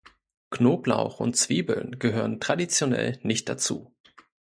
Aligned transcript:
Knoblauch 0.49 1.19
und 1.19 1.35
Zwiebeln 1.35 1.99
gehören 1.99 2.39
traditionell 2.39 3.19
nicht 3.21 3.47
dazu. 3.47 3.93